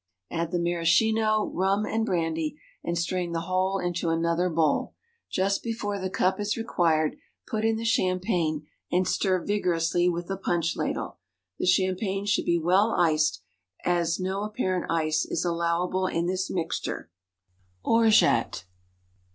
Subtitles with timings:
[0.31, 4.95] Add the maraschino, rum, and brandy, and strain the whole into another bowl.
[5.29, 10.37] Just before the cup is required, put in the champagne, and stir vigorously with a
[10.37, 11.19] punch ladle.
[11.59, 13.43] The champagne should be well iced,
[13.85, 17.11] as no apparent ice is allowable in this mixture.
[17.85, 18.63] _Orgeat.